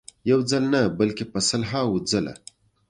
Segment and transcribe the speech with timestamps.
[0.31, 2.33] یو ځل نه بلکې په سلهاوو ځله.